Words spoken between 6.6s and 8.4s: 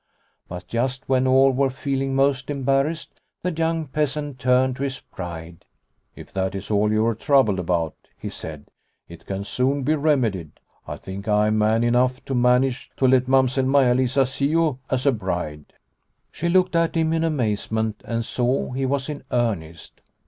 all you are troubled about," he